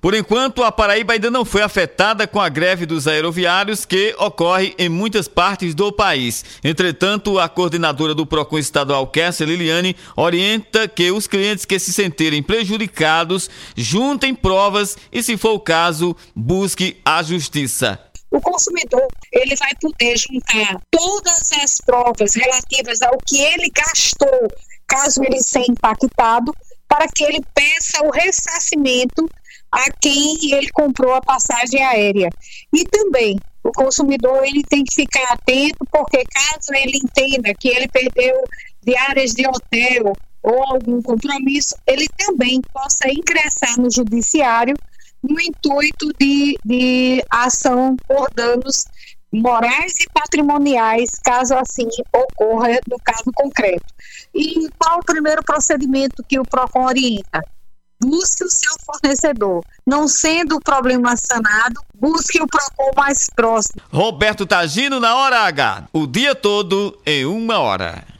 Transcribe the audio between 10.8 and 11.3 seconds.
que os